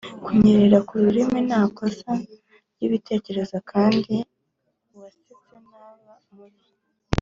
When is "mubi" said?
6.33-6.63